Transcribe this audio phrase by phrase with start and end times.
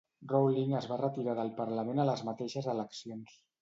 [0.29, 3.43] Rowling es va retirar del Parlament a les mateixes eleccions.